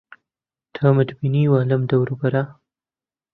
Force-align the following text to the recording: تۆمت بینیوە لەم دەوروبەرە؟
تۆمت 0.75 1.09
بینیوە 1.19 1.59
لەم 1.69 1.81
دەوروبەرە؟ 1.91 2.43